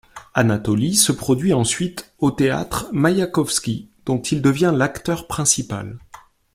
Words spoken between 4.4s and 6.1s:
devient l'acteur principal.